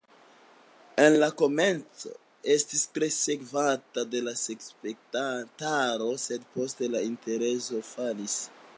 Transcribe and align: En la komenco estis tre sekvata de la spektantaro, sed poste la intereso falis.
En 1.03 1.17
la 1.23 1.27
komenco 1.41 2.13
estis 2.55 2.81
tre 2.97 3.11
sekvata 3.17 4.07
de 4.15 4.23
la 4.29 4.35
spektantaro, 4.45 6.11
sed 6.27 6.53
poste 6.57 6.95
la 6.97 7.07
intereso 7.13 7.89
falis. 7.95 8.45